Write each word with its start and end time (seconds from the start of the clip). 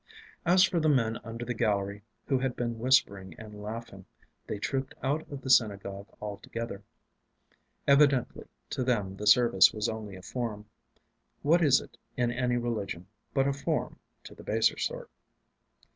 As 0.47 0.63
for 0.63 0.79
the 0.79 0.89
men 0.89 1.19
under 1.23 1.45
the 1.45 1.53
gallery, 1.53 2.01
who 2.25 2.39
had 2.39 2.55
been 2.55 2.79
whispering 2.79 3.35
and 3.37 3.61
laughing, 3.61 4.05
they 4.47 4.57
trooped 4.57 4.95
out 5.03 5.29
of 5.29 5.41
the 5.41 5.49
synagogue 5.51 6.07
all 6.19 6.37
together. 6.37 6.81
Evidently, 7.87 8.47
to 8.71 8.83
them 8.83 9.15
the 9.17 9.27
service 9.27 9.71
was 9.71 9.87
only 9.87 10.15
a 10.15 10.23
form. 10.23 10.65
What 11.43 11.61
is 11.61 11.79
it, 11.81 11.99
in 12.17 12.31
any 12.31 12.57
religion, 12.57 13.05
but 13.35 13.47
a 13.47 13.53
form, 13.53 13.99
to 14.23 14.33
the 14.33 14.43
baser 14.43 14.79
sort? 14.79 15.11